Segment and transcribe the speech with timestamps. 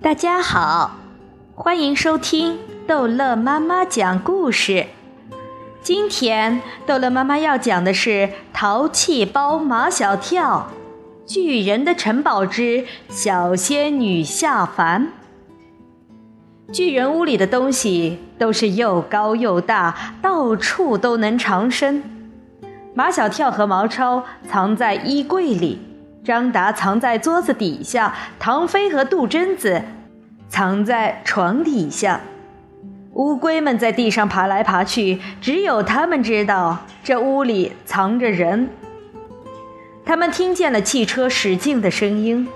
[0.00, 0.92] 大家好，
[1.56, 2.56] 欢迎收听
[2.86, 4.86] 逗乐妈妈讲故事。
[5.82, 8.10] 今天逗乐妈妈要讲的是
[8.52, 10.70] 《淘气包马小跳》
[11.34, 15.08] 《巨人的城堡之小仙女下凡》。
[16.72, 22.04] 巨人屋里的东西都是又高又大，到处都能藏身。
[22.94, 25.87] 马小跳和毛超藏在衣柜里。
[26.28, 29.80] 张达藏在桌子底下，唐飞和杜真子
[30.50, 32.20] 藏在床底下，
[33.14, 38.68] 乌龟们在地上爬来爬去，只有他们知道这屋里藏着人。
[40.04, 42.46] 他们听见了汽车驶进的声音，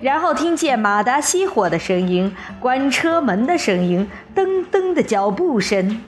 [0.00, 6.00] 然后听见马达熄火的声音、关车门的声音、噔噔的脚步声。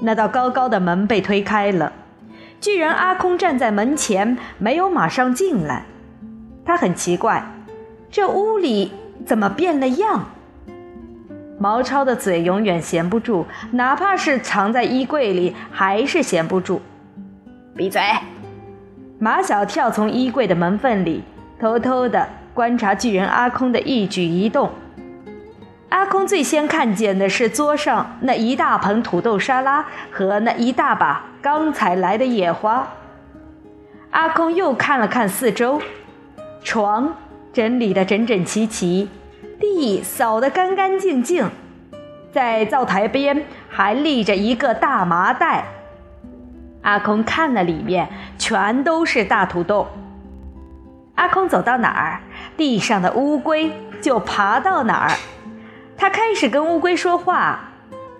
[0.00, 1.92] 那道高高的门被推开了，
[2.60, 5.84] 巨人阿空站在门前，没有马上进来。
[6.80, 7.44] 他很奇怪，
[8.10, 8.90] 这屋里
[9.26, 10.24] 怎么变了样？
[11.58, 16.80] 毛超的嘴永远闲不住，哪怕是藏在衣柜里，还是闲不住。
[17.76, 18.00] 闭嘴！
[19.18, 21.22] 马小跳从衣柜的门缝里
[21.60, 24.70] 偷偷地观察巨人阿空的一举一动。
[25.90, 32.88] 阿空最先看见的是桌上那一大盆土豆沙拉和那一大把刚采来的野花。
[34.12, 35.82] 阿空又看了看四周。
[36.62, 37.16] 床
[37.52, 39.08] 整理得整整齐齐，
[39.58, 41.50] 地扫得干干净净，
[42.32, 45.66] 在灶台边还立着一个大麻袋。
[46.82, 48.08] 阿空看了里面，
[48.38, 49.88] 全都是大土豆。
[51.16, 52.20] 阿空走到哪儿，
[52.56, 55.10] 地上的乌龟就爬到哪儿。
[55.96, 57.60] 他开始跟乌龟说话，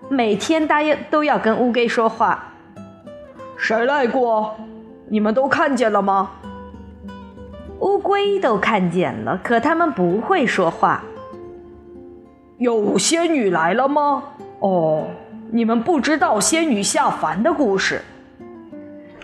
[0.08, 2.52] 每天答应都要跟乌龟说话。
[3.56, 4.56] 谁来过？
[5.08, 6.30] 你们都看见了吗？
[7.80, 11.02] 乌龟都看见了，可它们不会说话。
[12.58, 14.22] 有仙女来了吗？
[14.58, 15.08] 哦，
[15.50, 18.02] 你们不知道仙女下凡的故事。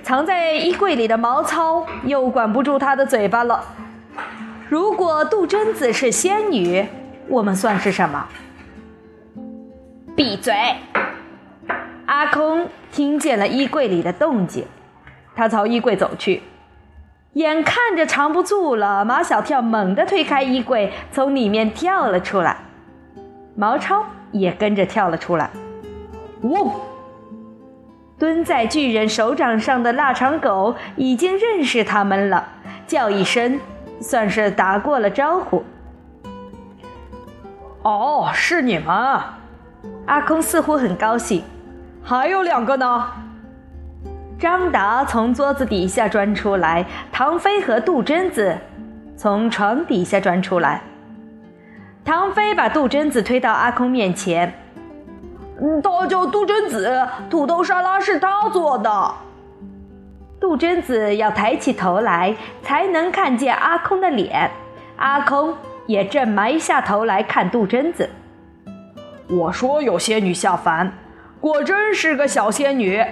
[0.03, 3.63] 藏在衣柜里的毛糙又管不住他的嘴巴了。
[4.69, 6.87] 如果杜真子是仙女，
[7.29, 8.27] 我们算是什么？
[10.15, 10.55] 闭嘴！
[12.07, 14.65] 阿空听见了衣柜里的动静，
[15.35, 16.41] 他朝衣柜走去。
[17.37, 22.57] 眼看着藏不住了，马小跳猛地推开衣柜，从里面跳了出来。
[23.55, 24.03] 毛超
[24.33, 25.51] 也跟着跳了出来。
[26.41, 26.73] 嗡！
[28.19, 32.43] 蹲在巨人手掌上的腊肠狗已经认识他们了，
[32.87, 33.61] 叫一声，
[34.01, 35.63] 算是打过了招呼。
[37.83, 39.21] 哦，是你们！
[40.07, 41.45] 阿空似乎很高兴。
[42.03, 43.07] 还有两个呢。
[44.39, 48.55] 张达从桌子底下钻出来，唐飞和杜真子
[49.17, 50.83] 从床底下钻出来。
[52.05, 54.53] 唐飞把杜真子推到阿空面前
[55.83, 59.15] ：“他叫杜真子，土豆沙拉是他做的。”
[60.39, 64.51] 杜真子要抬起头来才能看见阿空的脸，
[64.97, 68.11] 阿空也正埋下头来看杜真子。
[69.29, 70.93] 我说有仙女下凡，
[71.41, 73.03] 果真是个小仙女。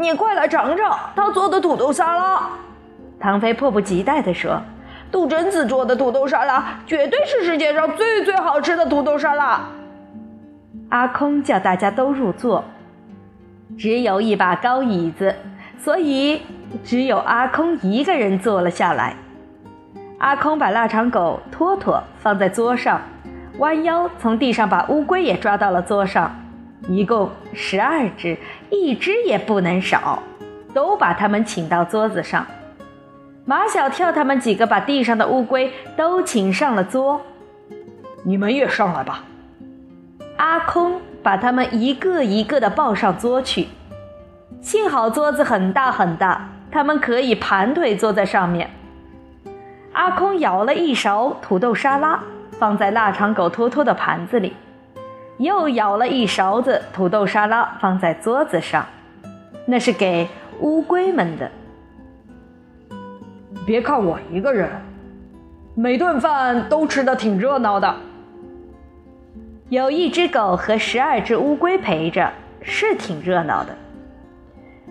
[0.00, 2.48] 你快来尝尝他做的土豆沙拉！
[3.18, 4.62] 唐飞迫不及待地说
[5.10, 9.60] ：“杜真子做的土豆沙拉绝对是世界上最最好吃的土豆沙拉。”
[10.90, 12.62] 阿空叫大家都入座，
[13.76, 15.34] 只有一把高椅子，
[15.76, 16.42] 所以
[16.84, 19.16] 只有阿空一个人坐了下来。
[20.18, 23.02] 阿空把腊肠狗托托放在桌上，
[23.58, 26.32] 弯腰从地上把乌龟也抓到了桌上。
[26.86, 28.38] 一共十二只，
[28.70, 30.22] 一只也不能少，
[30.74, 32.46] 都把他们请到桌子上。
[33.44, 37.20] 马小跳他们几个把地上的乌龟都请上了桌，
[38.22, 39.24] 你们也上来吧。
[40.36, 43.68] 阿空把他们一个一个的抱上桌去。
[44.60, 48.70] 幸好桌子很大很大，他们可以盘腿坐在上面。
[49.92, 52.22] 阿空舀了一勺土豆沙拉，
[52.58, 54.54] 放在腊肠狗托托的盘子里。
[55.38, 58.84] 又舀了一勺子土豆沙拉放在桌子上，
[59.66, 60.28] 那是给
[60.60, 61.48] 乌龟们的。
[63.64, 64.68] 别看我一个人，
[65.76, 67.94] 每顿饭都吃的挺热闹的。
[69.68, 73.76] 有一只狗和十二只乌龟陪着，是挺热闹的。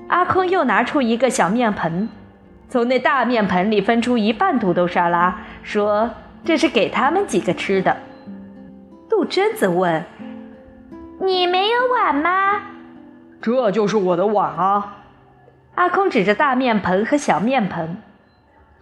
[0.08, 2.08] 阿空又拿出一个小面盆，
[2.70, 6.10] 从那大面盆里分出一半土豆沙拉，说
[6.46, 7.98] 这是给他们几个吃的。
[9.10, 10.02] 杜真子问。
[11.20, 12.62] 你没有碗吗？
[13.42, 14.98] 这就是我的碗啊！
[15.76, 18.02] 阿空指着大面盆和小面盆。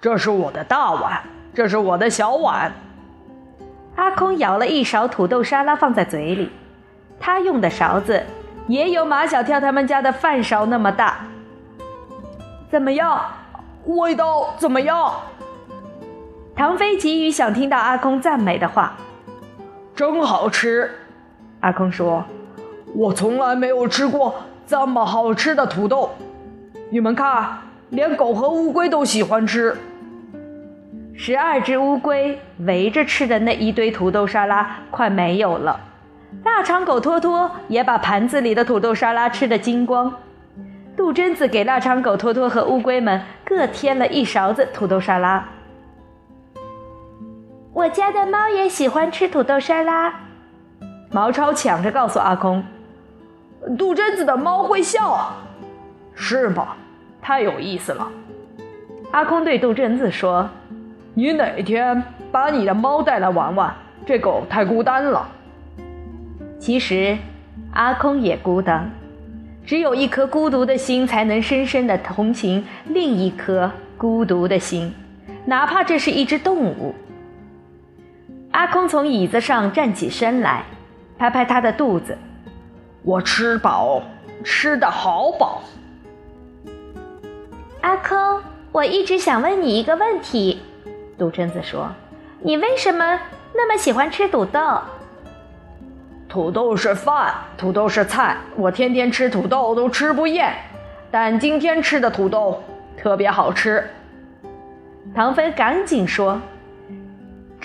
[0.01, 1.23] 这是我的大碗，
[1.53, 2.71] 这是我的小碗。
[3.95, 6.51] 阿空舀了一勺土豆沙拉放在嘴里，
[7.19, 8.23] 他用的勺子
[8.67, 11.17] 也有马小跳他们家的饭勺那么大。
[12.69, 13.21] 怎么样？
[13.85, 15.13] 味道怎么样？
[16.55, 18.93] 唐飞急于想听到阿空赞美的话。
[19.95, 21.04] 真好吃，
[21.65, 22.23] 阿空说
[22.93, 24.35] ：“我从来没有吃过
[24.67, 26.11] 这么好吃的土豆。
[26.91, 27.57] 你们看，
[27.89, 29.75] 连狗和乌龟都喜欢吃。”
[31.17, 35.79] 十二只乌龟围着吃的那一堆土豆沙拉快没有了，
[36.43, 40.13] 腊肠狗托托也把盘子里的土豆沙拉吃得精光。
[40.95, 45.43] 杜真子给腊肠狗托托和乌龟们各添了一勺子土豆沙拉。
[47.73, 50.13] 我家的猫也喜欢吃土豆沙拉。
[51.11, 52.63] 毛超抢着告诉阿空
[53.77, 55.33] ：“杜真子的猫会笑，
[56.13, 56.75] 是吗？
[57.21, 58.07] 太有意思了。”
[59.11, 60.49] 阿空对杜真子说
[61.13, 63.73] ：“你哪天把你的猫带来玩玩？
[64.05, 65.27] 这狗太孤单了。”
[66.59, 67.17] 其实，
[67.73, 68.91] 阿空也孤单，
[69.65, 74.93] 只有一颗孤独的心，才能深深的同情另一颗孤独的心，
[75.45, 76.93] 哪怕这是一只动物。
[78.51, 80.63] 阿空从椅子上站起身来，
[81.17, 82.17] 拍拍他的肚子
[83.03, 84.01] ：“我吃饱，
[84.43, 85.61] 吃的好饱。”
[87.81, 88.41] 阿空，
[88.71, 90.61] 我一直想问你一个问题。”
[91.17, 91.89] 杜真子说
[92.41, 93.19] ，“你为什么
[93.53, 94.59] 那么喜欢吃土豆
[96.27, 100.53] ？”“土豆是饭，土豆是菜，我天天吃土豆都吃不厌。
[101.09, 102.61] 但今天吃的土豆
[102.97, 103.89] 特别好吃。”
[105.15, 106.41] 唐飞赶紧说：“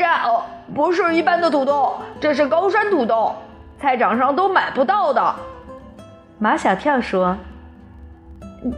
[0.01, 0.43] 这哦……”
[0.73, 3.35] 不是一般的土豆，这是高山土豆，
[3.81, 5.35] 菜场上都买不到的。
[6.39, 7.37] 马小跳说：“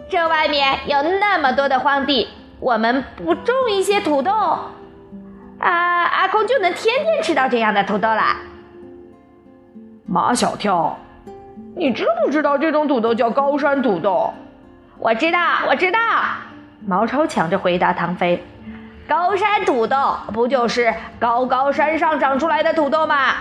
[0.09, 2.29] 这外面有那么多的荒地，
[2.59, 4.33] 我们不种一些土豆，
[5.59, 8.39] 啊，阿空就能天天吃到这样的土豆啦。”
[10.09, 10.99] 马小跳，
[11.77, 14.33] 你知不知道这种土豆叫高山土豆？
[14.99, 15.99] 我知道，我知道。
[16.87, 18.43] 毛超抢着回答唐飞。
[19.13, 23.35] 高山土豆不就是高高山上长出来的土豆吗？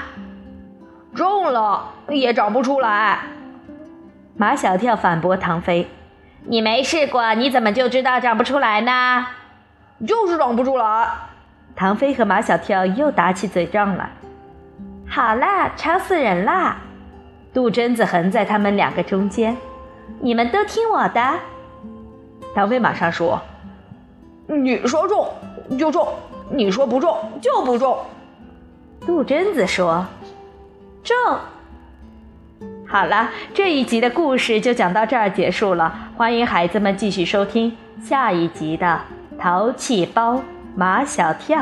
[1.15, 3.19] 种了也长不出来。
[4.35, 5.89] 马小跳反驳唐飞
[6.43, 9.25] ：“你没试过，你怎么就知道长不出来呢？
[10.05, 11.07] 就是长不出来。”
[11.73, 14.09] 唐飞和马小跳又打起嘴仗了。
[15.07, 16.79] 好啦，吵死人啦！
[17.53, 19.55] 杜真子横在他们两个中间。
[20.19, 21.39] 你们都听我的。
[22.53, 23.41] 唐飞马上说
[24.47, 25.07] ：“你说”
[25.79, 26.07] 就中，
[26.49, 27.97] 你说不中就不中。
[29.05, 30.05] 杜真子说
[31.03, 31.15] ：“种。”
[32.87, 36.11] 好了，这一集的故事就讲到这儿结束了。
[36.17, 39.01] 欢迎孩子们继续收听下一集的
[39.39, 40.41] 《淘气包
[40.75, 41.59] 马小跳》。